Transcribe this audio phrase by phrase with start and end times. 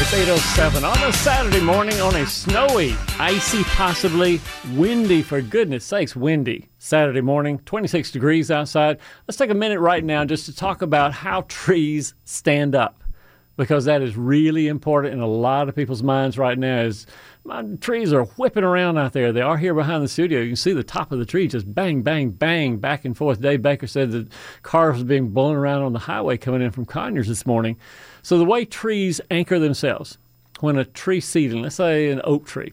[0.00, 4.40] It's 8.07 on a Saturday morning on a snowy, icy, possibly
[4.74, 9.00] windy, for goodness sakes, windy Saturday morning, 26 degrees outside.
[9.26, 13.02] Let's take a minute right now just to talk about how trees stand up
[13.56, 17.04] because that is really important in a lot of people's minds right now is
[17.44, 19.32] my trees are whipping around out there.
[19.32, 20.40] They are here behind the studio.
[20.40, 23.40] You can see the top of the tree just bang, bang, bang, back and forth.
[23.40, 24.28] Dave Baker said that
[24.62, 27.76] cars were being blown around on the highway coming in from Conyers this morning.
[28.22, 30.18] So the way trees anchor themselves,
[30.60, 32.72] when a tree seedling, let's say an oak tree,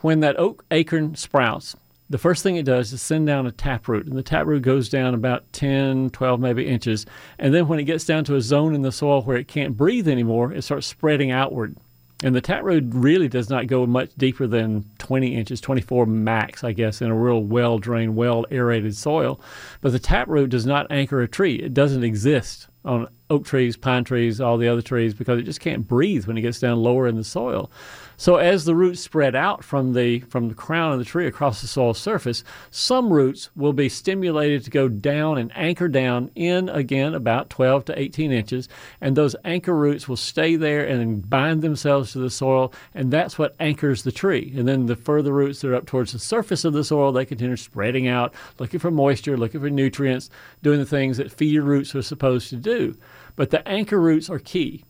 [0.00, 1.76] when that oak acorn sprouts,
[2.10, 5.14] the first thing it does is send down a taproot, and the taproot goes down
[5.14, 7.06] about 10, 12 maybe inches.
[7.38, 9.76] And then when it gets down to a zone in the soil where it can't
[9.76, 11.76] breathe anymore, it starts spreading outward.
[12.22, 16.72] And the taproot really does not go much deeper than 20 inches, 24 max, I
[16.72, 19.40] guess, in a real well drained, well aerated soil.
[19.80, 24.04] But the taproot does not anchor a tree, it doesn't exist on oak trees, pine
[24.04, 27.06] trees, all the other trees because it just can't breathe when it gets down lower
[27.06, 27.70] in the soil.
[28.16, 31.60] So as the roots spread out from the from the crown of the tree across
[31.60, 36.68] the soil surface, some roots will be stimulated to go down and anchor down in
[36.68, 38.68] again about 12 to 18 inches,
[39.00, 43.38] and those anchor roots will stay there and bind themselves to the soil, and that's
[43.38, 44.52] what anchors the tree.
[44.56, 47.24] And then the further roots that are up towards the surface of the soil, they
[47.24, 50.30] continue spreading out, looking for moisture, looking for nutrients,
[50.62, 52.96] doing the things that feeder roots are supposed to do.
[53.36, 54.84] But the anchor roots are key.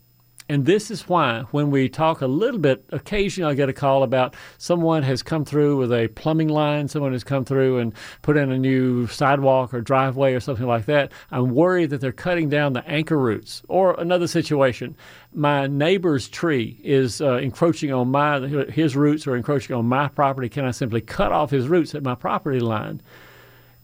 [0.53, 4.03] And this is why, when we talk a little bit, occasionally I get a call
[4.03, 8.37] about someone has come through with a plumbing line, someone has come through and put
[8.37, 11.11] in a new sidewalk or driveway or something like that.
[11.31, 13.63] I'm worried that they're cutting down the anchor roots.
[13.67, 14.95] Or another situation,
[15.33, 20.49] my neighbor's tree is uh, encroaching on my, his roots are encroaching on my property.
[20.49, 23.01] Can I simply cut off his roots at my property line?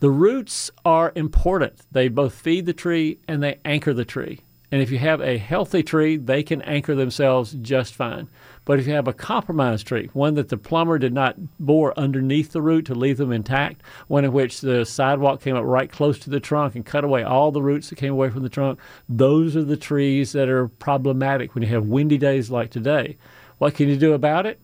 [0.01, 1.79] The roots are important.
[1.91, 4.41] They both feed the tree and they anchor the tree.
[4.71, 8.29] And if you have a healthy tree, they can anchor themselves just fine.
[8.65, 12.51] But if you have a compromised tree, one that the plumber did not bore underneath
[12.51, 16.19] the root to leave them intact, one in which the sidewalk came up right close
[16.19, 18.79] to the trunk and cut away all the roots that came away from the trunk,
[19.07, 23.17] those are the trees that are problematic when you have windy days like today.
[23.57, 24.61] What can you do about it?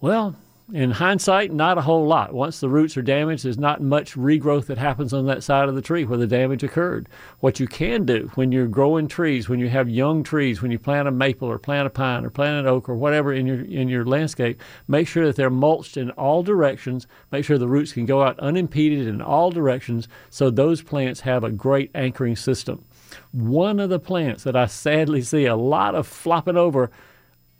[0.00, 0.36] Well,
[0.72, 2.32] in hindsight, not a whole lot.
[2.32, 5.74] Once the roots are damaged, there's not much regrowth that happens on that side of
[5.74, 7.06] the tree where the damage occurred.
[7.40, 10.78] What you can do when you're growing trees, when you have young trees, when you
[10.78, 13.60] plant a maple or plant a pine or plant an oak or whatever in your
[13.60, 17.06] in your landscape, make sure that they're mulched in all directions.
[17.30, 21.44] Make sure the roots can go out unimpeded in all directions so those plants have
[21.44, 22.86] a great anchoring system.
[23.32, 26.90] One of the plants that I sadly see a lot of flopping over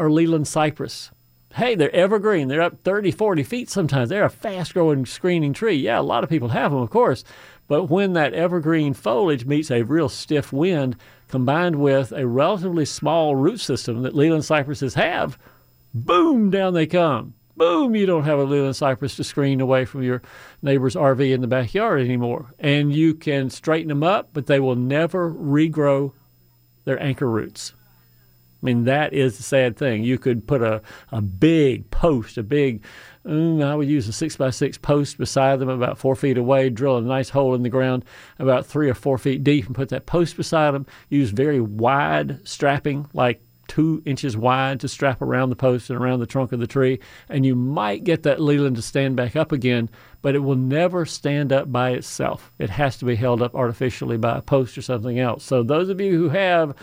[0.01, 1.11] are Leyland cypress
[1.55, 2.49] hey, they're evergreen.
[2.49, 4.09] They're up 30, 40 feet sometimes.
[4.09, 5.77] They're a fast growing screening tree.
[5.77, 7.25] Yeah, a lot of people have them, of course.
[7.69, 10.97] But when that evergreen foliage meets a real stiff wind
[11.29, 15.39] combined with a relatively small root system that Leyland cypresses have,
[15.95, 17.35] boom, down they come.
[17.57, 20.23] Boom, you don't have a Leyland cypress to screen away from your
[20.61, 22.53] neighbor's RV in the backyard anymore.
[22.59, 26.13] And you can straighten them up, but they will never regrow
[26.85, 27.73] their anchor roots.
[28.65, 30.05] I mean, that is the sad thing.
[30.05, 30.81] You could put a,
[31.13, 32.83] a big post, a big,
[33.27, 36.71] mm, I would use a six by six post beside them about four feet away,
[36.71, 38.07] drill a nice hole in the ground
[38.39, 40.87] about three or four feet deep, and put that post beside them.
[41.11, 46.21] Use very wide strapping, like two inches wide to strap around the post and around
[46.21, 49.53] the trunk of the tree, and you might get that Leyland to stand back up
[49.53, 49.91] again,
[50.23, 52.51] but it will never stand up by itself.
[52.59, 55.45] It has to be held up artificially by a post or something else.
[55.45, 56.75] So, those of you who have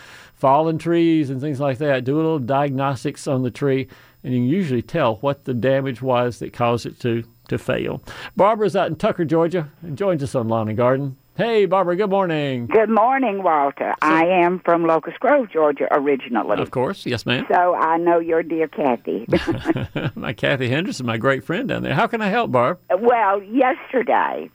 [0.42, 3.88] fallen trees and things like that, do a little diagnostics on the tree,
[4.24, 8.02] and you can usually tell what the damage was that caused it to, to fail.
[8.36, 11.16] Barbara's out in Tucker, Georgia, and joins us on Lawn and Garden.
[11.36, 12.66] Hey, Barbara, good morning.
[12.66, 13.94] Good morning, Walter.
[14.04, 16.60] So, I am from Locust Grove, Georgia, originally.
[16.60, 17.46] Of course, yes, ma'am.
[17.50, 19.28] So I know your dear Kathy.
[20.16, 21.94] my Kathy Henderson, my great friend down there.
[21.94, 22.80] How can I help, Barb?
[23.00, 24.50] Well, yesterday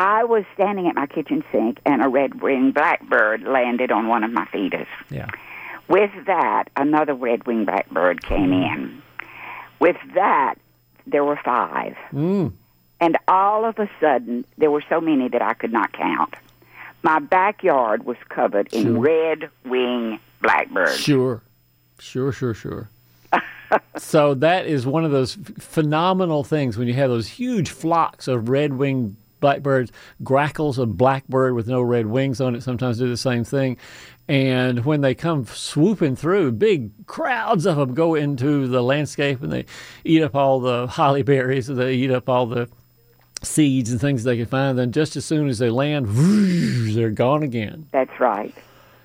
[0.00, 4.30] I was standing at my kitchen sink and a red-winged blackbird landed on one of
[4.30, 4.86] my feeders.
[5.10, 5.28] Yeah.
[5.88, 8.74] With that, another red-winged blackbird came mm.
[8.74, 9.02] in.
[9.78, 10.54] With that,
[11.06, 11.96] there were five.
[12.14, 12.52] Mm.
[12.98, 16.32] And all of a sudden, there were so many that I could not count.
[17.02, 18.80] My backyard was covered sure.
[18.80, 20.98] in red wing blackbirds.
[20.98, 21.42] Sure,
[21.98, 22.88] sure, sure, sure.
[23.98, 28.48] so that is one of those phenomenal things when you have those huge flocks of
[28.48, 29.90] red winged blackbirds.
[30.22, 33.76] Grackles, a blackbird with no red wings on it, sometimes do the same thing.
[34.28, 39.50] And when they come swooping through, big crowds of them go into the landscape and
[39.50, 39.64] they
[40.04, 42.68] eat up all the holly berries, and they eat up all the
[43.42, 44.78] seeds and things they can find.
[44.78, 46.06] Then just as soon as they land,
[46.94, 47.88] they're gone again.
[47.90, 48.54] That's right.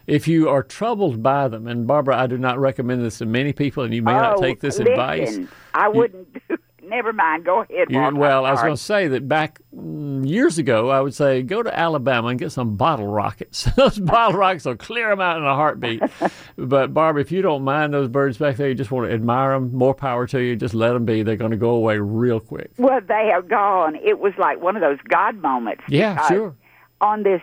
[0.07, 3.53] If you are troubled by them, and Barbara, I do not recommend this to many
[3.53, 5.39] people, and you may oh, not take this listen, advice.
[5.73, 6.57] I wouldn't do.
[6.95, 7.43] Never mind.
[7.43, 7.87] Go ahead.
[7.89, 11.41] You- well, I was going to say that back mm, years ago, I would say
[11.41, 13.63] go to Alabama and get some bottle rockets.
[13.75, 16.01] those bottle rockets will clear them out in a heartbeat.
[16.57, 19.51] but Barbara, if you don't mind those birds back there, you just want to admire
[19.51, 19.73] them.
[19.73, 20.55] More power to you.
[20.55, 21.21] Just let them be.
[21.21, 22.71] They're going to go away real quick.
[22.77, 23.97] Well, they are gone.
[23.97, 25.83] It was like one of those God moments.
[25.89, 26.55] Yeah, sure.
[27.01, 27.41] On this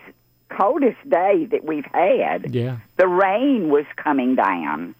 [0.49, 2.77] coldest day that we've had, Yeah.
[2.97, 4.95] the rain was coming down,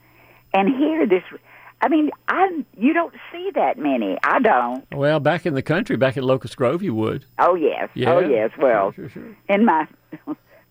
[0.53, 1.23] and here this.
[1.83, 4.17] I mean, I you don't see that many.
[4.23, 4.85] I don't.
[4.93, 7.25] Well, back in the country, back at Locust Grove, you would.
[7.39, 7.89] Oh yes.
[7.89, 8.13] Oh, yeah.
[8.13, 8.51] Oh yes.
[8.57, 9.37] Well, Sure, sure, sure.
[9.49, 9.85] in my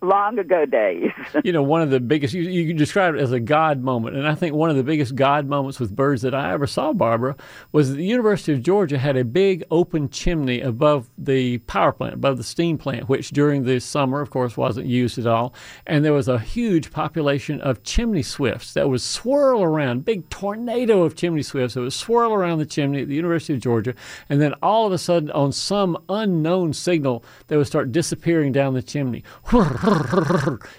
[0.03, 1.11] long ago days.
[1.43, 4.15] you know, one of the biggest, you, you can describe it as a God moment.
[4.15, 6.93] And I think one of the biggest God moments with birds that I ever saw,
[6.93, 7.35] Barbara,
[7.71, 12.37] was the University of Georgia had a big open chimney above the power plant, above
[12.37, 15.53] the steam plant, which during the summer, of course, wasn't used at all.
[15.87, 21.03] And there was a huge population of chimney swifts that would swirl around, big tornado
[21.03, 23.95] of chimney swifts that would swirl around the chimney at the University of Georgia.
[24.29, 28.73] And then all of a sudden, on some unknown signal, they would start disappearing down
[28.73, 29.23] the chimney.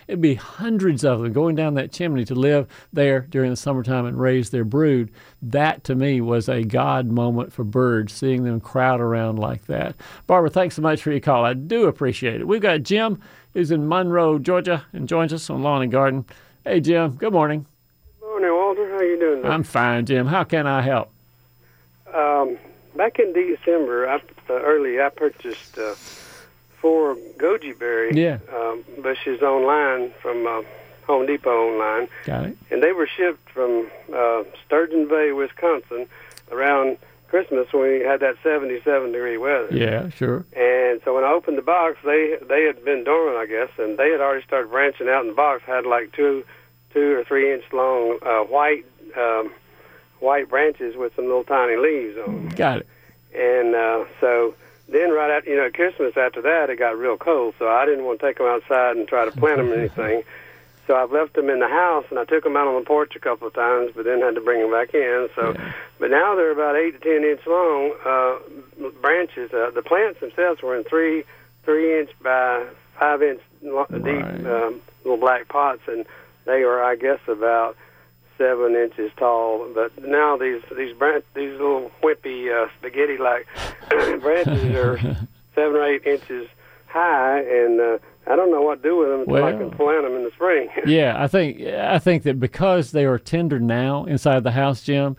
[0.09, 4.07] It'd be hundreds of them going down that chimney to live there during the summertime
[4.07, 5.11] and raise their brood.
[5.43, 9.95] That to me was a God moment for birds, seeing them crowd around like that.
[10.27, 11.45] Barbara, thanks so much for your call.
[11.45, 12.47] I do appreciate it.
[12.47, 13.21] We've got Jim,
[13.53, 16.25] who's in Monroe, Georgia, and joins us on Lawn and Garden.
[16.65, 17.13] Hey, Jim.
[17.13, 17.67] Good morning.
[18.21, 18.91] Good Morning, Walter.
[18.91, 19.45] How you doing?
[19.45, 20.27] I'm fine, Jim.
[20.27, 21.11] How can I help?
[22.13, 22.59] Um,
[22.97, 24.17] back in December, I,
[24.49, 25.95] uh, early, I purchased uh,
[26.85, 28.39] four goji berry Yeah.
[28.55, 30.61] um, bushes online from uh,
[31.07, 32.59] Home Depot online, Got it.
[32.71, 36.07] and they were shipped from uh, Sturgeon Bay, Wisconsin,
[36.53, 36.99] around
[37.29, 39.69] Christmas when we had that 77 degree weather.
[39.73, 40.45] Yeah, sure.
[40.55, 43.97] And so when I opened the box, they they had been dormant, I guess, and
[43.97, 45.63] they had already started branching out in the box.
[45.67, 46.45] Had like two,
[46.93, 48.85] two or three inch long uh, white
[49.17, 49.53] um,
[50.21, 52.25] white branches with some little tiny leaves on.
[52.35, 52.49] them.
[52.51, 52.89] Got it.
[53.35, 54.55] And uh, so
[54.89, 58.05] then right after you know Christmas after that, it got real cold, so I didn't
[58.05, 60.23] want to take them outside and try to plant them or anything.
[60.87, 63.17] So I've left them in the house, and I took them out on the porch
[63.17, 65.29] a couple of times, but then had to bring them back in.
[65.35, 65.55] So,
[65.99, 69.51] but now they're about eight to ten inch long uh, branches.
[69.53, 71.25] Uh, the plants themselves were in three
[71.65, 72.67] three inch by
[72.99, 74.05] five inch Right.
[74.05, 76.05] deep um, little black pots, and
[76.45, 77.77] they were, I guess, about
[78.39, 79.69] seven inches tall.
[79.75, 83.47] But now these these branch these little wimpy uh, spaghetti like
[84.21, 84.99] branches are
[85.55, 86.49] seven or eight inches
[86.87, 90.05] high, and uh, I don't know what to do with them until I can plant
[90.05, 90.69] them in the spring.
[90.87, 95.17] Yeah, I think I think that because they are tender now inside the house, Jim,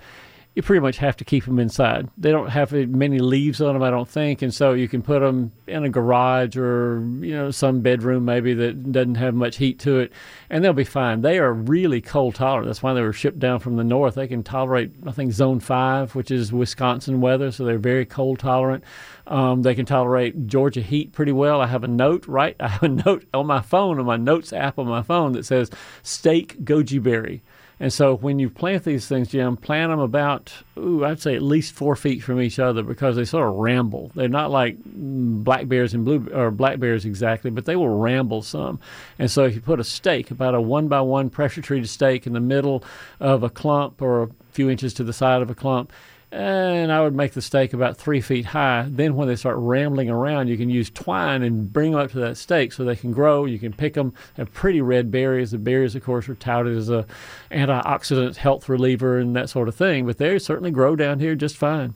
[0.55, 2.07] you pretty much have to keep them inside.
[2.17, 5.19] They don't have many leaves on them, I don't think, and so you can put
[5.19, 9.79] them in a garage or you know some bedroom maybe that doesn't have much heat
[9.79, 10.13] to it,
[10.49, 11.21] and they'll be fine.
[11.21, 12.67] They are really cold tolerant.
[12.67, 14.15] That's why they were shipped down from the north.
[14.15, 18.39] They can tolerate I think zone five, which is Wisconsin weather, so they're very cold
[18.39, 18.85] tolerant.
[19.27, 21.59] Um, they can tolerate Georgia heat pretty well.
[21.59, 22.55] I have a note, right?
[22.61, 25.45] I have a note on my phone, on my notes app on my phone that
[25.45, 25.69] says
[26.01, 27.43] stake goji berry.
[27.79, 31.41] And so when you plant these things, Jim, plant them about, ooh, I'd say at
[31.41, 34.11] least four feet from each other because they sort of ramble.
[34.15, 37.97] They're not like mm, black bears and blue or black bears exactly, but they will
[37.97, 38.79] ramble some.
[39.19, 42.25] And so if you put a stake, about a one by one pressure treated stake
[42.25, 42.83] in the middle
[43.19, 45.91] of a clump or a few inches to the side of a clump,
[46.35, 48.85] and I would make the stake about three feet high.
[48.89, 52.19] Then, when they start rambling around, you can use twine and bring them up to
[52.19, 53.45] that stake so they can grow.
[53.45, 54.13] You can pick them.
[54.35, 55.51] Have pretty red berries.
[55.51, 57.05] The berries, of course, are touted as a
[57.51, 60.05] antioxidant, health reliever, and that sort of thing.
[60.05, 61.93] But they certainly grow down here just fine.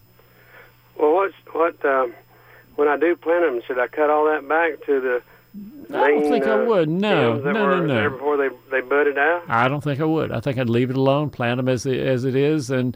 [0.98, 1.84] well, what's what?
[1.84, 2.14] Um,
[2.78, 5.22] when I do plant them, should I cut all that back to the
[5.92, 6.88] I don't think I uh, would.
[6.88, 8.10] No, no, no, no.
[8.12, 9.44] before they they budded out?
[9.50, 10.32] I don't think I would.
[10.32, 12.96] I think I'd leave it alone, plant them as it, as it is, and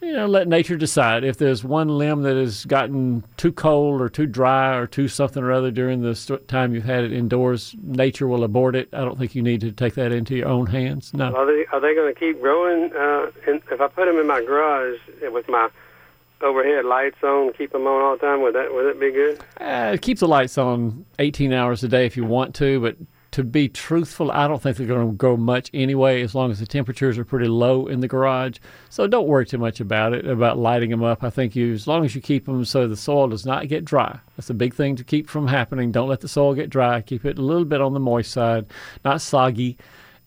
[0.00, 1.24] you know let nature decide.
[1.24, 5.42] If there's one limb that has gotten too cold or too dry or too something
[5.42, 8.88] or other during the st- time you've had it indoors, nature will abort it.
[8.92, 11.12] I don't think you need to take that into your own hands.
[11.14, 11.34] No.
[11.34, 12.92] Are they are they going to keep growing?
[12.92, 15.68] Uh, if I put them in my garage with my
[16.40, 19.42] overhead lights on, keep them on all the time, would that would that be good?
[19.60, 22.96] Uh, keep the lights on 18 hours a day if you want to, but
[23.30, 26.60] to be truthful, I don't think they're going to grow much anyway, as long as
[26.60, 28.58] the temperatures are pretty low in the garage.
[28.88, 31.22] So don't worry too much about it, about lighting them up.
[31.22, 33.84] I think you, as long as you keep them so the soil does not get
[33.84, 35.92] dry, that's a big thing to keep from happening.
[35.92, 37.00] Don't let the soil get dry.
[37.02, 38.66] Keep it a little bit on the moist side,
[39.04, 39.76] not soggy.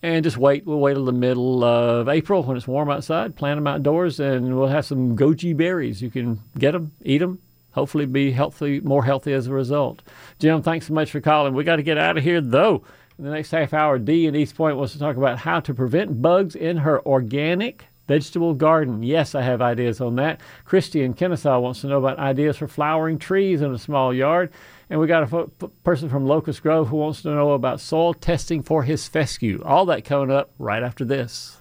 [0.03, 0.65] And just wait.
[0.65, 3.35] We'll wait till the middle of April when it's warm outside.
[3.35, 6.01] Plant them outdoors, and we'll have some goji berries.
[6.01, 7.39] You can get them, eat them,
[7.71, 10.01] hopefully be healthy, more healthy as a result.
[10.39, 11.53] Jim, thanks so much for calling.
[11.53, 12.83] We got to get out of here though.
[13.17, 15.73] In the next half hour, Dee in East Point wants to talk about how to
[15.73, 19.03] prevent bugs in her organic vegetable garden.
[19.03, 20.41] Yes, I have ideas on that.
[20.65, 24.51] Christy in Kennesaw wants to know about ideas for flowering trees in a small yard.
[24.89, 28.13] And we got a f- person from Locust Grove who wants to know about soil
[28.13, 29.61] testing for his fescue.
[29.63, 31.60] All that coming up right after this.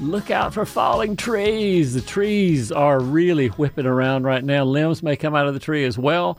[0.00, 1.94] look out for falling trees.
[1.94, 4.64] The trees are really whipping around right now.
[4.64, 6.38] Limbs may come out of the tree as well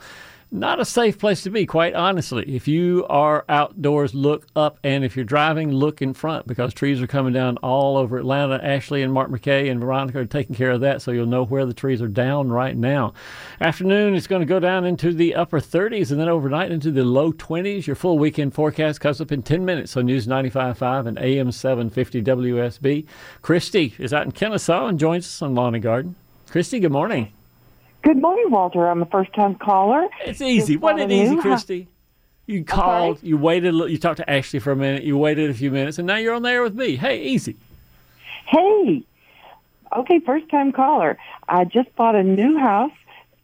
[0.50, 2.44] not a safe place to be, quite honestly.
[2.54, 7.02] If you are outdoors, look up, and if you're driving, look in front because trees
[7.02, 8.58] are coming down all over Atlanta.
[8.62, 11.66] Ashley and Mark McKay and Veronica are taking care of that, so you'll know where
[11.66, 13.12] the trees are down right now.
[13.60, 17.04] Afternoon, it's going to go down into the upper 30s and then overnight into the
[17.04, 17.86] low 20s.
[17.86, 22.22] Your full weekend forecast comes up in 10 minutes on News 95.5 and AM 750
[22.22, 23.06] WSB.
[23.42, 26.16] Christy is out in Kennesaw and joins us on Lawn and Garden.
[26.48, 27.32] Christy, good morning.
[28.08, 28.88] Good morning, Walter.
[28.88, 30.08] I'm a first time caller.
[30.24, 30.78] It's easy.
[30.78, 31.88] Wasn't it easy, Christy?
[32.46, 35.70] You called, you waited, you talked to Ashley for a minute, you waited a few
[35.70, 36.96] minutes, and now you're on there with me.
[36.96, 37.56] Hey, easy.
[38.46, 39.04] Hey.
[39.94, 41.18] Okay, first time caller.
[41.50, 42.96] I just bought a new house.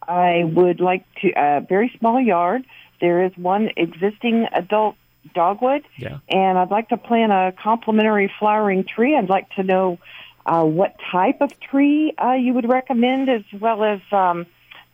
[0.07, 2.65] I would like to, a uh, very small yard.
[3.01, 4.95] There is one existing adult
[5.35, 6.17] dogwood, yeah.
[6.27, 9.15] and I'd like to plant a complementary flowering tree.
[9.15, 9.99] I'd like to know
[10.47, 14.47] uh, what type of tree uh, you would recommend, as well as um,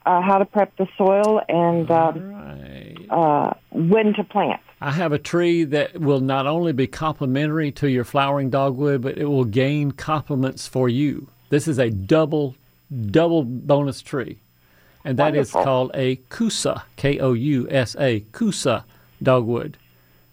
[0.06, 2.96] uh, how to prep the soil and um, right.
[3.10, 4.62] uh, when to plant.
[4.80, 9.18] I have a tree that will not only be complementary to your flowering dogwood, but
[9.18, 11.28] it will gain compliments for you.
[11.50, 12.56] This is a double,
[13.12, 14.40] double bonus tree,
[15.06, 15.62] and that Wonderful.
[15.62, 18.84] is called a Kousa, K O U S A, Kousa
[19.22, 19.78] dogwood.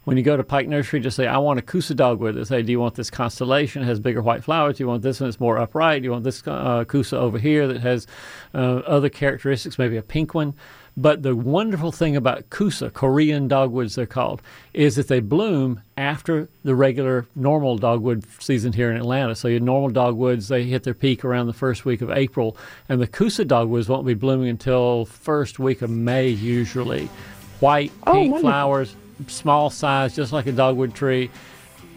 [0.08, 2.34] When you go to Pike Nursery, just say, I want a Kousa dogwood.
[2.34, 3.82] They say, Do you want this constellation?
[3.82, 4.78] It has bigger white flowers.
[4.78, 6.00] Do you want this one that's more upright?
[6.00, 8.06] Do you want this uh, Kousa over here that has
[8.54, 10.54] uh, other characteristics, maybe a pink one?
[10.96, 14.40] But the wonderful thing about Kousa, Korean dogwoods they're called,
[14.72, 19.34] is that they bloom after the regular normal dogwood season here in Atlanta.
[19.34, 22.56] So your normal dogwoods, they hit their peak around the first week of April,
[22.88, 27.10] and the Kousa dogwoods won't be blooming until first week of May usually.
[27.60, 31.30] White, oh, pink oh, flowers, small size, just like a dogwood tree.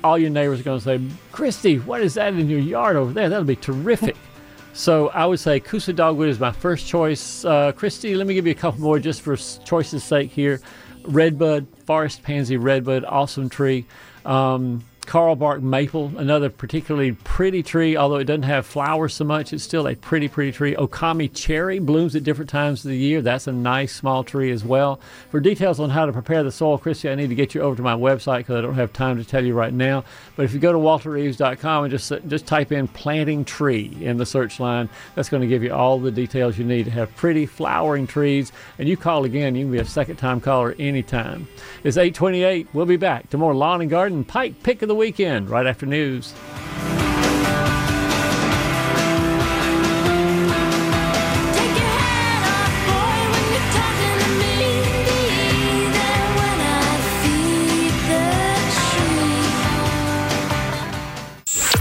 [0.03, 0.99] All your neighbors are going to say,
[1.31, 3.29] Christy, what is that in your yard over there?
[3.29, 4.15] That'll be terrific.
[4.73, 7.43] So I would say Kousa dogwood is my first choice.
[7.43, 10.61] Uh, Christy, let me give you a couple more just for choice's sake here.
[11.03, 13.85] Redbud, forest pansy redbud, awesome tree.
[14.25, 19.51] Um, coral bark maple, another particularly pretty tree, although it doesn't have flowers so much,
[19.51, 20.75] it's still a pretty, pretty tree.
[20.75, 23.21] Okame cherry blooms at different times of the year.
[23.21, 24.99] That's a nice small tree as well.
[25.29, 27.75] For details on how to prepare the soil, Christy, I need to get you over
[27.75, 30.03] to my website because I don't have time to tell you right now.
[30.35, 34.25] But if you go to walterreeves.com and just just type in planting tree in the
[34.25, 37.45] search line, that's going to give you all the details you need to have pretty
[37.45, 38.51] flowering trees.
[38.77, 41.47] And you call again, you can be a second time caller anytime.
[41.83, 42.67] It's 828.
[42.73, 45.85] We'll be back to more lawn and garden Pike pick of the weekend right after
[45.85, 46.33] news.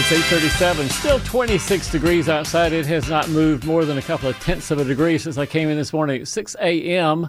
[0.00, 2.72] It's 837, still 26 degrees outside.
[2.72, 5.44] It has not moved more than a couple of tenths of a degree since I
[5.44, 7.28] came in this morning at 6 a.m.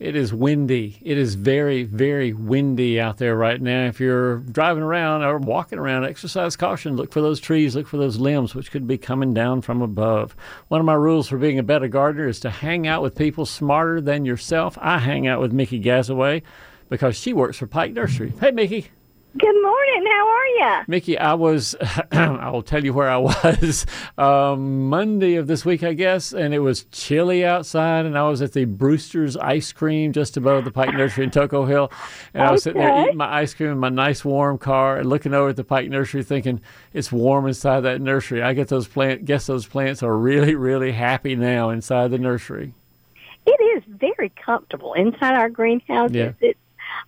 [0.00, 0.98] It is windy.
[1.02, 3.86] It is very, very windy out there right now.
[3.86, 6.96] If you're driving around or walking around, exercise caution.
[6.96, 10.34] Look for those trees, look for those limbs, which could be coming down from above.
[10.66, 13.46] One of my rules for being a better gardener is to hang out with people
[13.46, 14.76] smarter than yourself.
[14.80, 16.42] I hang out with Mickey Gazaway
[16.88, 18.32] because she works for Pike Nursery.
[18.40, 18.88] Hey, Mickey.
[19.38, 20.04] Good morning.
[20.10, 20.84] How are you?
[20.88, 21.76] Mickey, I was,
[22.12, 23.86] I will tell you where I was
[24.18, 28.42] um, Monday of this week, I guess, and it was chilly outside, and I was
[28.42, 31.92] at the Brewster's Ice Cream just above the Pike Nursery in Toco Hill.
[32.34, 35.08] And I was sitting there eating my ice cream in my nice warm car and
[35.08, 36.60] looking over at the Pike Nursery thinking,
[36.92, 38.42] it's warm inside that nursery.
[38.42, 42.74] I get those plant, guess those plants are really, really happy now inside the nursery.
[43.46, 46.10] It is very comfortable inside our greenhouse.
[46.10, 46.32] Yeah.
[46.40, 46.58] It's,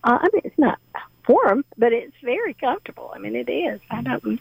[0.05, 0.79] uh, I mean, it's not
[1.33, 3.11] warm, but it's very comfortable.
[3.15, 3.79] I mean, it is.
[3.89, 4.39] I don't.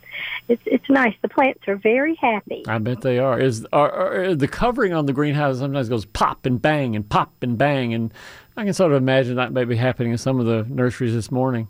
[0.48, 1.14] It's it's nice.
[1.22, 2.64] The plants are very happy.
[2.66, 3.38] I bet they are.
[3.40, 7.32] Is are, are, the covering on the greenhouse sometimes goes pop and bang and pop
[7.42, 8.12] and bang, and
[8.56, 11.30] I can sort of imagine that may be happening in some of the nurseries this
[11.30, 11.68] morning.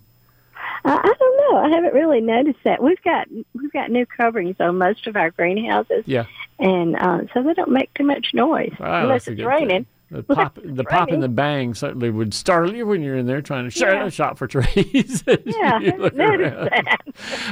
[0.84, 1.58] Uh, I don't know.
[1.58, 2.82] I haven't really noticed that.
[2.82, 6.24] We've got we've got new coverings on most of our greenhouses, Yeah,
[6.58, 9.68] and uh, so they don't make too much noise Wow, unless it's raining.
[9.68, 9.86] thing.
[10.12, 13.40] The pop, the pop and the bang certainly would startle you when you're in there
[13.40, 14.08] trying to sh- Yeah.
[14.10, 15.24] shop for trees.
[15.46, 16.40] Yeah, look around.
[16.70, 16.98] that.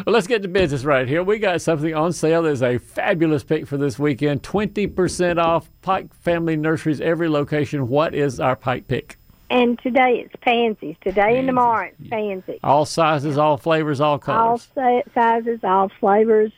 [0.04, 1.22] Well, let's get to business right here.
[1.22, 2.42] We got something on sale.
[2.42, 4.42] There's a fabulous pick for this weekend.
[4.42, 7.88] Twenty percent off Pike Family Nurseries, every location.
[7.88, 9.16] What is our Pike pick?
[9.48, 10.96] And today it's pansies.
[11.00, 12.60] Today and tomorrow it's pansies.
[12.62, 14.68] All sizes, all flavors, all all colors.
[14.74, 16.52] si- sizes, all flavors.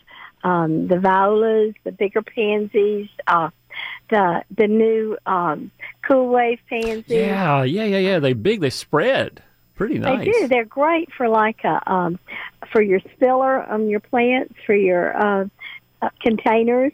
[0.44, 3.50] Um, the violas, the bigger pansies, uh,
[4.10, 5.70] the the new um,
[6.06, 7.04] cool wave pansies.
[7.08, 8.18] Yeah, yeah, yeah, yeah.
[8.18, 8.60] They big.
[8.60, 9.42] They spread.
[9.74, 10.24] Pretty nice.
[10.24, 10.48] They do.
[10.48, 12.18] They're great for like a um,
[12.70, 15.46] for your spiller on your plants, for your uh,
[16.00, 16.92] uh, containers.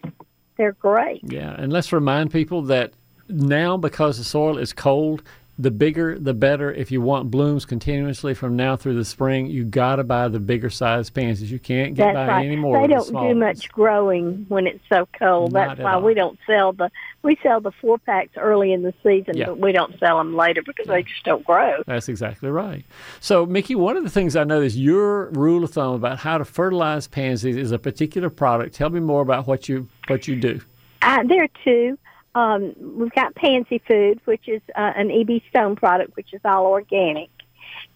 [0.56, 1.20] They're great.
[1.22, 2.92] Yeah, and let's remind people that
[3.28, 5.22] now because the soil is cold,
[5.60, 6.72] the bigger the better.
[6.72, 10.38] If you want blooms continuously from now through the spring, you got to buy the
[10.38, 11.50] bigger size pansies.
[11.50, 12.46] You can't get That's by right.
[12.46, 12.80] any more.
[12.80, 15.52] they the don't small do much growing when it's so cold.
[15.52, 16.02] Not That's why all.
[16.02, 16.90] we don't sell the
[17.22, 19.46] we sell the four packs early in the season, Yeah.
[19.46, 21.82] but we don't sell them later because they just don't grow.
[21.86, 22.84] That's exactly right.
[23.18, 26.38] So, Mickey, one of the things I know is your rule of thumb about how
[26.38, 28.74] to fertilize pansies is a particular product.
[28.76, 30.60] Tell me more about what you what you do.
[31.02, 31.98] Uh, there are two.
[32.38, 36.66] Um, we've got Pansy Food, which is uh, an EB Stone product, which is all
[36.66, 37.31] organic,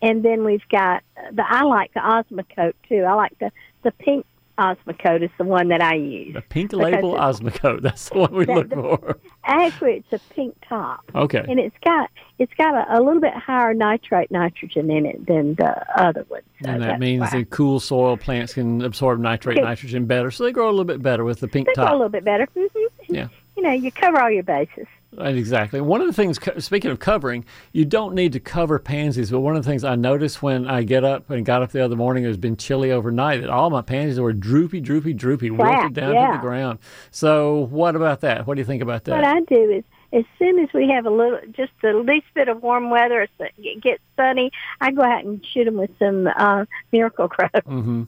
[0.00, 1.02] and then we've got
[1.32, 1.44] the.
[1.48, 3.04] I like the Osmocote too.
[3.08, 3.50] I like the
[3.84, 4.26] the pink
[4.58, 6.34] Osmocote is the one that I use.
[6.34, 7.82] The pink label Osmocote.
[7.86, 9.18] That's the one we That- look the- for.
[9.44, 11.44] Actually, it's a pink top, Okay.
[11.48, 15.54] and it's got it's got a, a little bit higher nitrate nitrogen in it than
[15.54, 16.44] the other ones.
[16.64, 17.30] So And that means why.
[17.38, 21.02] the cool soil plants can absorb nitrate, nitrogen better, so they grow a little bit
[21.02, 22.46] better with the pink they grow a little bit better.
[22.54, 22.66] hmm
[23.08, 23.28] Yeah.
[23.56, 24.86] You know, you cover all your bases.
[25.14, 25.80] Right, Exactly.
[25.80, 29.56] One of the things, speaking of covering, you don't need to cover pansies, but one
[29.56, 32.24] of the things I noticed when I get up and got up the other morning,
[32.24, 35.92] it has been chilly overnight, that all my pansies were droopy, droopy, droopy, wilted Flat,
[35.92, 36.78] down to the ground.
[37.10, 38.46] So, what about that?
[38.46, 39.12] What do you think about that?
[39.12, 39.84] What I do is,
[40.14, 43.82] as soon as we have a little, just the least bit of warm weather, it
[43.82, 47.48] gets sunny, I go out and shoot them with some uh, Miracle-Gro.
[47.66, 48.04] hmm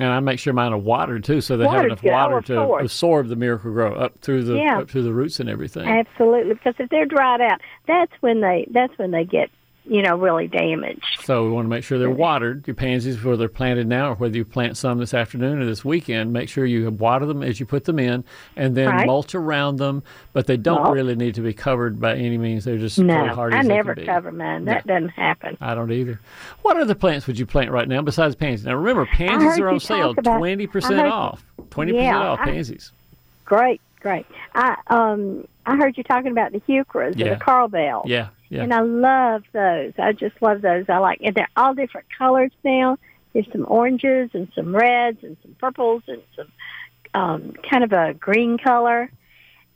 [0.00, 2.74] And I make sure mine are watered too, so they have enough water Oh, to
[2.76, 4.78] absorb the Miracle-Gro up through the Yeah.
[4.78, 5.86] up through the roots and everything.
[5.86, 9.50] Absolutely, because if they're dried out, that's when they that's when they get
[9.90, 11.04] you know really damaged.
[11.24, 12.66] So we want to make sure they're watered.
[12.66, 15.84] Your pansies, whether they're planted now or whether you plant some this afternoon or this
[15.84, 18.24] weekend, make sure you water them as you put them in,
[18.56, 19.06] and then Right.
[19.06, 20.02] mulch around them.
[20.32, 20.94] But they don't Mulch.
[20.94, 22.64] really need to be covered by any means.
[22.64, 24.64] They're just No, hard I never cover mine.
[24.66, 25.56] That doesn't happen.
[25.60, 26.20] I don't either.
[26.62, 28.64] What other plants would you plant right now besides pansies?
[28.66, 31.44] Now remember, pansies are on sale, twenty percent off.
[31.70, 32.92] Twenty percent Yeah, off I- pansies.
[33.44, 34.26] Great, great.
[34.54, 37.26] I um I heard you talking about the heucheras Yeah.
[37.32, 38.02] and the coral bell.
[38.06, 38.62] Yeah, yeah.
[38.64, 39.92] And I love those.
[39.98, 40.84] I just love those.
[40.88, 42.98] I like, and they're all different colors now.
[43.32, 46.48] There's some oranges and some reds and some purples and some
[47.14, 49.10] um, kind of a green color.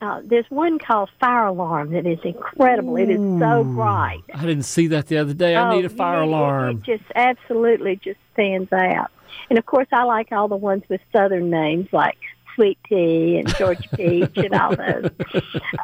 [0.00, 2.96] Uh, there's one called Fire Alarm that is incredible.
[2.96, 4.22] It is so bright.
[4.34, 5.54] I didn't see that the other day.
[5.54, 6.76] I Oh, need a fire it- alarm.
[6.78, 9.10] It just absolutely just stands out.
[9.48, 12.18] And of course, I like all the ones with southern names like
[12.54, 15.10] Sweet Tea and Georgia Peach and all those.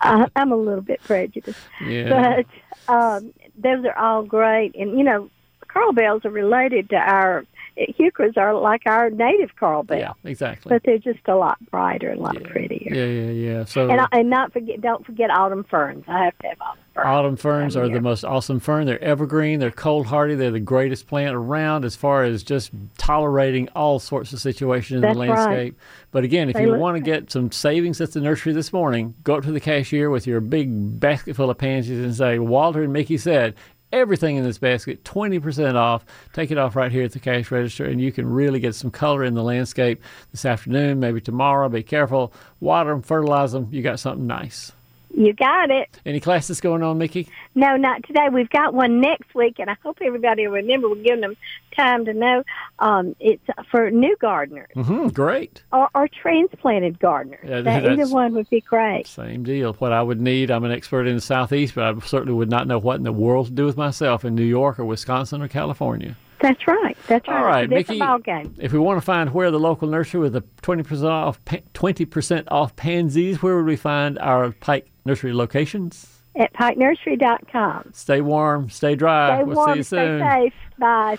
[0.02, 2.42] Uh, I'm a little bit prejudiced, yeah.
[2.86, 4.74] but um, those are all great.
[4.76, 5.30] And you know,
[5.68, 7.44] coral bells are related to our
[7.78, 10.68] heucheras are like our native coral bell, yeah, exactly.
[10.70, 12.92] but they're just a lot brighter and a lot prettier.
[12.94, 13.64] Yeah, yeah, yeah.
[13.64, 16.04] So And, and not forget, don't forget autumn ferns.
[16.08, 17.06] I have to have autumn ferns.
[17.06, 18.86] Autumn ferns are of the most awesome fern.
[18.86, 19.60] They're evergreen.
[19.60, 20.34] They're cold hardy.
[20.34, 25.00] They're the greatest plant around as far as just tolerating all sorts of situations in
[25.02, 25.30] That's the right.
[25.30, 25.78] landscape.
[26.10, 29.14] But again, if They you want to get some savings at the nursery this morning,
[29.22, 32.82] go up to the cashier with your big basket full of pansies and say, Walter
[32.82, 33.54] and Mickey said,
[33.92, 36.04] everything in this basket 20% off.
[36.32, 38.90] Take it off right here at the cash register and you can really get some
[38.90, 41.68] color in the landscape this afternoon maybe tomorrow.
[41.68, 42.32] Be careful.
[42.60, 43.68] Water them fertilize them.
[43.70, 44.72] You got something nice
[45.12, 46.00] You got it.
[46.06, 48.28] any classes going on mickey No, not today.
[48.32, 50.88] We've got one next week, and I hope everybody will remember.
[50.88, 51.36] We're giving them
[51.76, 52.44] time to know.
[52.78, 57.40] Um, it's for new gardeners hmm great or, or transplanted gardeners.
[57.44, 59.06] Yeah, that, either one would be great.
[59.06, 59.74] Same deal.
[59.74, 62.66] What I would need, I'm an expert in the Southeast, but I certainly would not
[62.66, 65.48] know what in the world to do with myself in New York or Wisconsin or
[65.48, 66.16] California.
[66.40, 66.96] That's right.
[67.06, 67.36] That's right.
[67.36, 67.98] All right, it's a Mickey.
[67.98, 68.54] ball game.
[68.58, 72.74] If we want to find where the local nursery with the 20% off, 20% off
[72.76, 76.20] pansies, where would we find our Pike Nursery locations?
[76.36, 77.90] At pikenursery.com.
[77.92, 79.36] Stay warm, stay dry.
[79.36, 80.20] Stay we'll warm, see you stay soon.
[80.20, 80.54] safe.
[80.78, 81.18] Bye.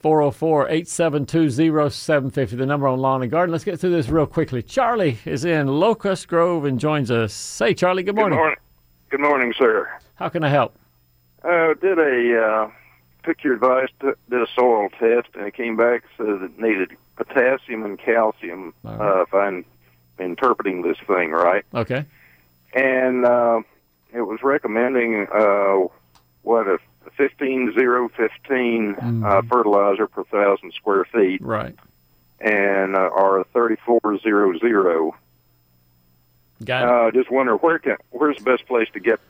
[0.00, 1.50] 404 872
[1.90, 3.52] 0750, the number on Lawn and Garden.
[3.52, 4.62] Let's get through this real quickly.
[4.62, 7.32] Charlie is in Locust Grove and joins us.
[7.32, 8.38] Say, Charlie, good morning.
[8.38, 8.58] Good morning.
[9.10, 9.88] Good morning, sir.
[10.16, 10.78] How can I help?
[11.42, 12.70] Uh, did a uh,
[13.24, 16.92] took your advice, t- did a soil test, and it came back says it needed
[17.16, 18.74] potassium and calcium.
[18.82, 19.00] Right.
[19.00, 19.64] Uh, if I'm
[20.18, 22.04] interpreting this thing right, Okay.
[22.74, 23.60] and uh,
[24.12, 25.88] it was recommending uh,
[26.42, 26.78] what a
[27.16, 31.74] fifteen zero fifteen uh, fertilizer per thousand square feet, Right.
[32.40, 35.14] and uh, or a thirty four zero zero.
[36.64, 36.88] Got it.
[36.88, 39.20] Uh, just wonder where can where's the best place to get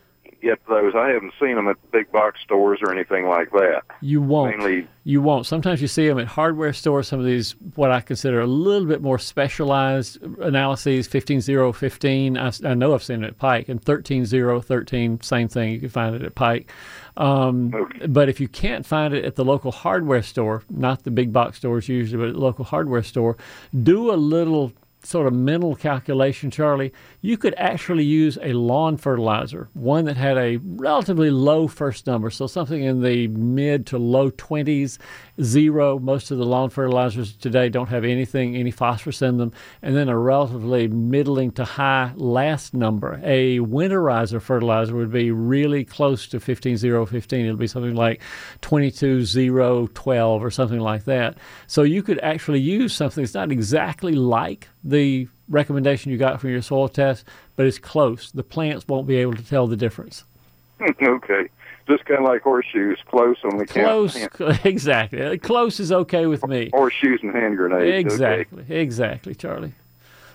[0.43, 0.95] get those?
[0.95, 3.83] I haven't seen them at big box stores or anything like that.
[4.01, 4.59] You won't.
[4.59, 5.47] Mainly, You won't.
[5.47, 7.09] Sometimes you see them at hardware stores.
[7.09, 12.37] Some of these, what I consider a little bit more specialized analyses, 15015.
[12.39, 15.73] I, I know I've seen it at Pike, and 13013, same thing.
[15.73, 16.71] You can find it at Pike.
[17.17, 18.07] Um, Okay.
[18.07, 21.59] But if you can't find it at the local hardware store, not the big box
[21.59, 23.37] stores usually, but at the local hardware store,
[23.83, 26.93] do a little sort of mental calculation, Charlie,
[27.25, 32.29] you could actually use a lawn fertilizer, one that had a relatively low first number,
[32.29, 34.99] so something in the mid to low 20s,
[35.41, 35.99] zero.
[35.99, 40.11] Most of the lawn fertilizers today don't have anything, any phosphorus in them, and then
[40.11, 43.19] a relatively middling to high last number.
[43.25, 47.47] A winterizer fertilizer would be really close to 15, 0, 15.
[47.47, 48.21] It'll be something like
[48.61, 51.39] 22, 0, 12 or something like that.
[51.69, 56.51] So you could actually use something that's not exactly like the recommendation you got from
[56.51, 57.25] your soil test,
[57.57, 58.31] but it's close.
[58.31, 60.25] The plants won't be able to tell the difference.
[61.03, 61.49] okay,
[61.89, 64.65] just kind of like horseshoes, close on the Close, count.
[64.67, 65.23] exactly.
[65.23, 66.71] Uh, Close is okay with me.
[66.73, 67.83] Horseshoes and hand grenades.
[68.15, 68.41] okay.
[68.41, 69.75] Exactly, exactly, Charlie.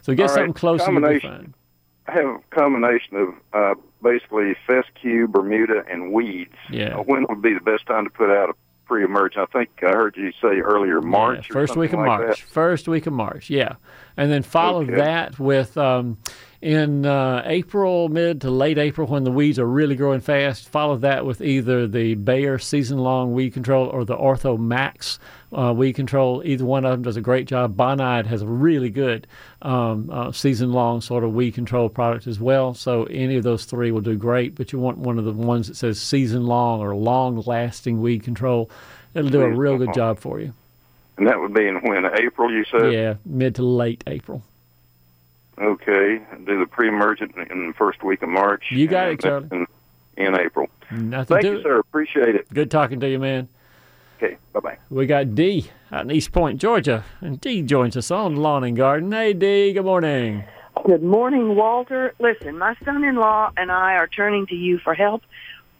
[0.01, 1.53] So get right, something close and you'll be fine.
[2.07, 6.55] I have a combination of uh, basically fescue, Bermuda, and weeds.
[6.71, 6.97] Yeah.
[6.97, 8.53] Uh, when would be the best time to put out a
[8.89, 9.47] pre-emergent?
[9.49, 11.47] I think I heard you say earlier March.
[11.49, 12.41] Yeah, first week of like March.
[12.43, 13.75] First week of March, yeah.
[14.17, 14.95] And then follow Okay.
[14.95, 16.17] that with um,
[16.61, 20.67] in uh, April, mid to late April, when the weeds are really growing fast.
[20.67, 25.19] Follow that with either the Bayer season-long weed control or the Ortho Max
[25.53, 26.41] uh, weed control.
[26.43, 27.77] Either one of them does a great job.
[27.77, 29.25] Bonide has a really good
[29.61, 32.73] um, uh, season-long sort of weed control product as well.
[32.73, 34.55] So any of those three will do great.
[34.55, 38.69] But you want one of the ones that says season-long or long-lasting weed control.
[39.13, 40.53] It'll do a real good job for you.
[41.17, 42.51] And that would be in when April.
[42.51, 42.93] You said.
[42.93, 44.43] Yeah, mid to late April.
[45.59, 46.21] Okay.
[46.45, 48.63] Do the pre-emergent in the first week of March.
[48.71, 49.47] You got it, Charlie.
[49.51, 49.67] In,
[50.17, 50.67] in April.
[50.91, 51.63] Nothing Thank to you, it.
[51.63, 51.79] sir.
[51.79, 52.51] Appreciate it.
[52.53, 53.47] Good talking to you, man.
[54.21, 54.37] Okay.
[54.53, 54.77] Bye bye.
[54.89, 58.75] We got D out in East Point, Georgia, and D joins us on Lawn and
[58.75, 59.11] Garden.
[59.11, 60.43] Hey, D, good morning.
[60.85, 62.13] Good morning, Walter.
[62.19, 65.23] Listen, my son-in-law and I are turning to you for help.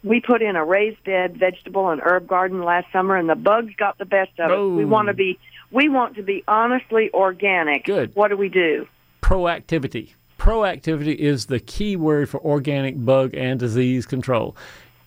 [0.04, 3.74] We put in a raised bed vegetable and herb garden last summer, and the bugs
[3.76, 4.56] got the best of it.
[4.56, 4.86] We Oh.
[4.86, 5.38] want to be
[5.70, 7.84] we want to be honestly organic.
[7.84, 8.14] Good.
[8.14, 8.86] What do we do?
[9.30, 10.14] Proactivity.
[10.40, 14.56] Proactivity is the key word for organic bug and disease control.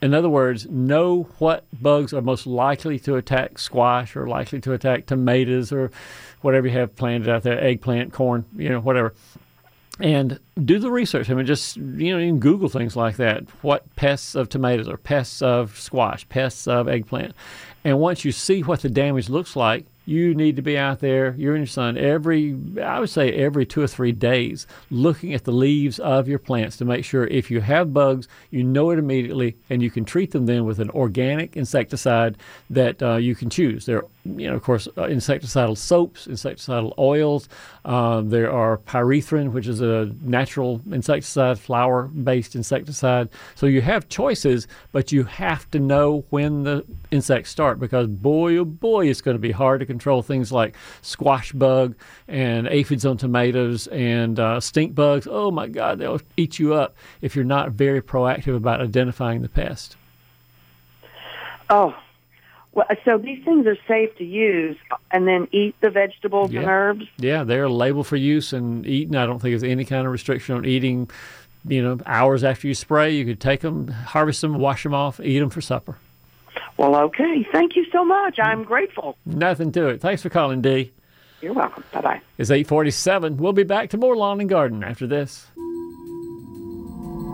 [0.01, 4.71] In other words, know what bugs are most likely to attack squash or likely to
[4.71, 5.91] attack tomatoes or
[6.39, 9.13] whatever you have planted out there, eggplant, corn, you know, whatever.
[9.99, 11.29] and do the research.
[11.29, 13.43] I mean, just you know, you can Google things like that.
[13.61, 17.35] What pests of tomatoes or pests of squash, pests of eggplant,
[17.83, 21.33] and once you see what the damage looks like, you need to be out there,
[21.37, 25.45] you and your son, every, I would say every two or three days, looking at
[25.45, 28.99] the leaves of your plants to make sure if you have bugs, you know it
[28.99, 32.37] immediately and you can treat them then with an organic insecticide
[32.69, 33.85] that uh, you can choose.
[33.85, 37.47] There, you know, of course, uh, insecticidal soaps, insecticidal oils.
[37.85, 43.29] Uh, there are pyrethrin, which is a natural insecticide, flower based insecticide.
[43.55, 48.57] So you have choices, but you have to know when the insects start because boy,
[48.57, 51.95] oh boy, it's going to be hard to control things like squash bug
[52.27, 55.27] and aphids on tomatoes and uh, stink bugs.
[55.29, 59.49] Oh my God, they'll eat you up if you're not very proactive about identifying the
[59.49, 59.95] pest.
[61.69, 61.95] Oh,
[62.73, 64.77] well, so these things are safe to use
[65.11, 66.61] and then eat the vegetables yeah.
[66.61, 67.05] and herbs?
[67.17, 69.15] Yeah, they're labeled for use and eaten.
[69.15, 71.09] I don't think there's any kind of restriction on eating,
[71.67, 73.11] you know, hours after you spray.
[73.11, 75.97] You could take them, harvest them, wash them off, eat them for supper.
[76.83, 77.47] Well, okay.
[77.49, 78.39] Thank you so much.
[78.39, 79.17] I'm grateful.
[79.25, 80.01] Nothing to it.
[80.01, 80.91] Thanks for calling, Dee.
[81.41, 81.85] You're welcome.
[81.93, 82.21] Bye bye.
[82.37, 83.37] It's 847.
[83.37, 85.47] We'll be back to more Lawn and Garden after this.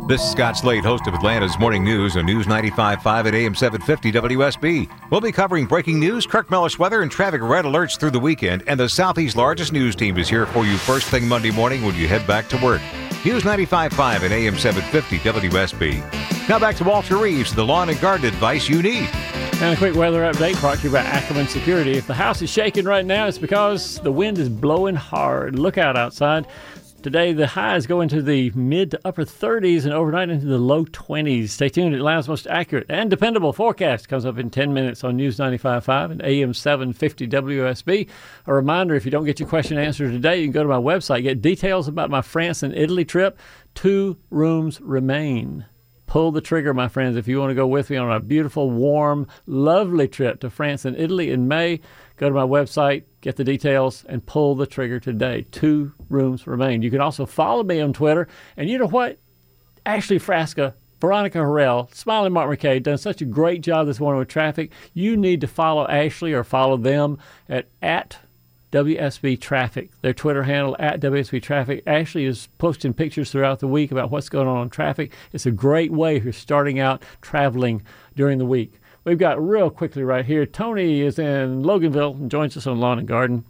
[0.08, 4.12] This is Scott Slade, host of Atlanta's Morning News on News 95.5 at AM 750
[4.12, 5.10] WSB.
[5.10, 8.64] We'll be covering breaking news, Kirk Mellish weather, and traffic red alerts through the weekend.
[8.68, 11.96] And the Southeast's largest news team is here for you first thing Monday morning when
[11.96, 12.82] you head back to work.
[13.26, 15.18] News 95.5 at AM 750
[15.50, 16.39] WSB.
[16.50, 19.08] Now back to Walter Reeves, the lawn and garden advice you need.
[19.62, 21.96] And a quick weather update brought to you by Ackerman Security.
[21.96, 25.60] If the house is shaking right now, it's because the wind is blowing hard.
[25.60, 26.48] Look out outside.
[27.04, 30.86] Today, the highs go into the mid to upper 30s and overnight into the low
[30.86, 31.50] 20s.
[31.50, 31.94] Stay tuned.
[31.94, 36.22] Atlanta's most accurate and dependable forecast comes up in 10 minutes on News 95.5 and
[36.24, 38.10] AM 750 WSB.
[38.48, 40.78] A reminder if you don't get your question answered today, you can go to my
[40.78, 43.38] website, get details about my France and Italy trip.
[43.76, 45.66] Two rooms remain
[46.10, 47.16] pull the trigger, my friends.
[47.16, 50.84] If you want to go with me on a beautiful, warm, lovely trip to France
[50.84, 51.82] and Italy in May,
[52.18, 55.46] go to my website, get the details, and pull the trigger today.
[55.52, 56.82] Two rooms remain.
[56.82, 58.28] You can also follow me on Twitter.
[58.58, 59.20] And you know what?
[59.86, 64.28] Ashley Frasca Veronica Harrell, Smiling Mark McKay, done such a great job this morning with
[64.28, 64.72] traffic.
[64.96, 68.18] You need to follow Ashley or follow them at, at
[68.72, 71.82] WSB Traffic, their Twitter handle at WSB Traffic.
[71.88, 75.12] Ashley is posting pictures throughout the week about what's going on on traffic.
[75.34, 77.82] It's a great way if you're starting out traveling
[78.16, 78.80] during the week.
[79.06, 80.46] We've got real quickly right here.
[80.46, 83.44] Tony is in Loganville and joins us on Lawn and Garden.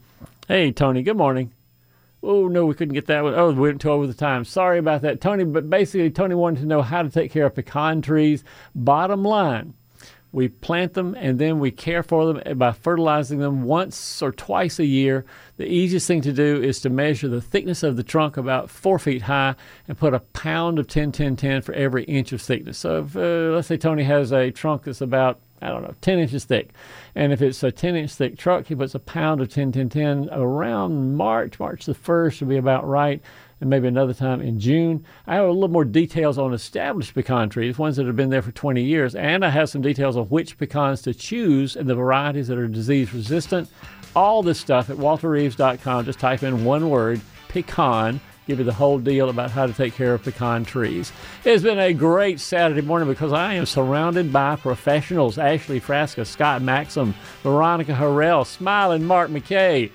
[0.48, 1.52] Hey, Tony, good morning.
[2.24, 3.34] Oh, no, we couldn't get that one.
[3.34, 4.46] Oh, we went over the time.
[4.46, 5.44] Sorry about that, Tony.
[5.44, 8.44] But basically, Tony wanted to know how to take care of pecan trees.
[8.76, 9.74] Bottom line,
[10.32, 14.80] we plant them and then we care for them by fertilizing them once or twice
[14.80, 15.26] a year.
[15.58, 19.00] The easiest thing to do is to measure the thickness of the trunk about four
[19.00, 19.56] feet high
[19.88, 22.78] and put a pound of 10 10 10 for every inch of thickness.
[22.78, 26.20] So, if, uh, let's say Tony has a trunk that's about I don't know, 10
[26.20, 26.70] inches thick.
[27.15, 29.89] And if it's a 10 inch thick truck, he puts a pound of 10 10
[29.89, 31.60] 10 around March.
[31.60, 33.22] March the 1st would be about right
[33.62, 35.06] and maybe another time in June.
[35.28, 38.41] I have a little more details on established pecan trees, ones that have been there
[38.41, 41.95] for 20 years, and I have some details on which pecans to choose and the
[41.95, 43.69] varieties that are disease resistant.
[44.15, 46.06] All this stuff at walterreeves.com.
[46.06, 48.19] Just type in one word, pecan
[48.50, 51.12] give you the whole deal about how to take care of pecan trees.
[51.45, 56.63] It's been a great Saturday morning because I am surrounded by professionals Ashley Frasca, Scott
[56.63, 59.91] Maxim, Veronica Harrell, Smiling Mark McKay.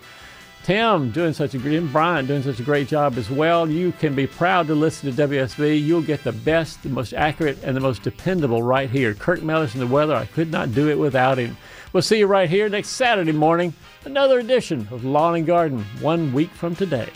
[0.64, 3.68] Tim doing such a great, Brian doing such a great job as well.
[3.68, 5.84] You can be proud to listen to WSB.
[5.84, 9.12] You'll get the best, the most accurate, and the most dependable right here.
[9.12, 10.14] Kirk Mellish and the weather.
[10.14, 11.58] I could not do it without him.
[11.92, 13.74] We'll see you right here next Saturday morning.
[14.06, 17.10] Another edition of Lawn and Garden, one week from today.